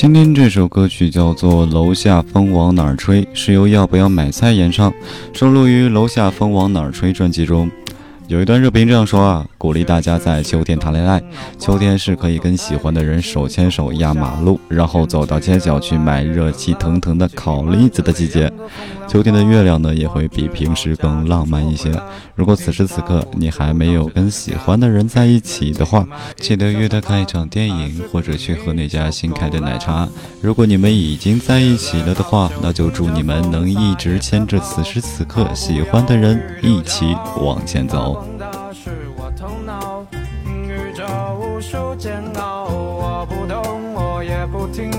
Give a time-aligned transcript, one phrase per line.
[0.00, 4.90] 今天这首歌曲叫做《楼下风往哪儿吹》，是由要不要买菜演唱，
[5.34, 7.70] 收录于《楼下风往哪儿吹》专辑中。
[8.30, 11.20] 有一段热评这样说啊，鼓励大家在秋天谈恋爱。
[11.58, 18.48] 秋天是可以跟喜欢的人手牵手压马路，然后走到街角去买热气腾腾的烤栗子的季节。
[19.08, 21.90] 秋天的月亮呢，也会比平时更浪漫一些。
[22.36, 26.06] 如果此时此刻你还没有跟喜欢的人在一起的话，
[26.36, 30.08] 记得约他看一场电影，或者去喝那家新开的奶茶。
[30.40, 38.19] 如果你们已经在一起了的话，那就祝你们能一直牵着此时此刻喜欢的人一起往前走。
[38.38, 40.04] 的是我头脑，
[40.44, 41.04] 宇宙
[41.38, 42.64] 无数煎熬。
[42.66, 44.90] 我不懂，我也不听，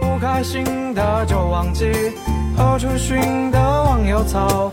[0.00, 1.90] 不开心的就忘记，
[2.56, 4.72] 何处寻得忘忧草。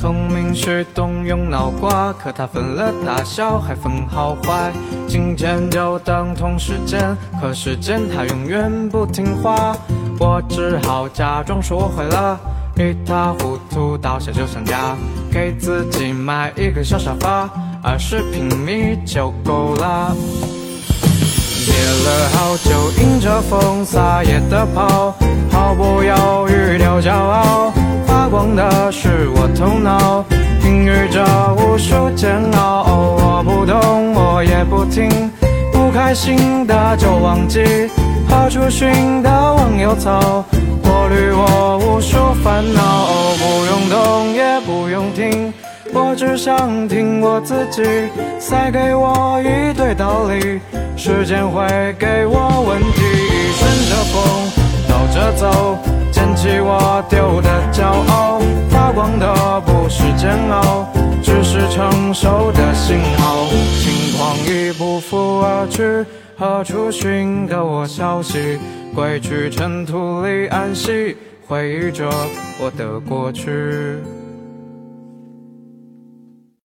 [0.00, 4.72] 聪明是动用脑瓜，可它分了大小，还分好坏。
[5.06, 9.76] 金钱就等同时间，可时间它永远不听话。
[10.18, 12.40] 我只好假装说会了，
[12.76, 14.96] 一塌糊涂倒下就想家，
[15.30, 17.50] 给自己买一个小沙发，
[17.82, 20.16] 二十平米就够了。
[21.66, 21.74] 憋
[22.06, 25.14] 了好久，迎着风撒野的跑，
[25.50, 27.70] 毫不犹豫丢骄傲，
[28.06, 30.24] 发光的是我头脑。
[30.60, 31.24] 经历着
[31.56, 35.08] 无数煎熬，我不懂，我也不听，
[35.72, 37.64] 不开心的就忘记，
[38.28, 40.44] 何处寻得忘忧草，
[40.82, 43.08] 过滤我无数烦恼。
[43.38, 45.52] 不用懂，也不用听，
[45.94, 47.82] 我只想听我自己，
[48.38, 50.60] 塞给我一堆道理，
[50.96, 51.66] 时间会
[51.98, 53.09] 给我问题。
[59.00, 60.86] 光的不是煎熬，
[61.22, 63.46] 只是成熟的信号。
[63.78, 66.04] 轻狂已不复而去，
[66.36, 68.58] 何处寻得我消息？
[68.94, 71.16] 归去尘土里安息，
[71.48, 72.10] 回忆着
[72.60, 73.50] 我的过去。